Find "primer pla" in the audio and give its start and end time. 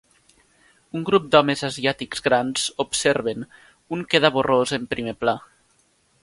4.97-5.37